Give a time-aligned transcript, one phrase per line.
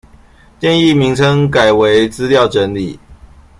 [0.59, 2.99] 建議名稱改為資料整理